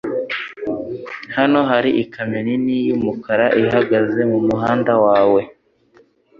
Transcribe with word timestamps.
Hano 1.37 1.59
hari 1.71 1.89
ikamyo 2.03 2.39
nini 2.47 2.75
yumukara 2.87 3.45
ihagaze 3.63 4.21
mumuhanda 4.31 4.93
wawe. 5.05 5.41